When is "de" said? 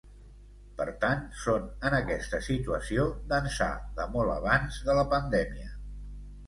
4.01-4.11, 4.91-4.99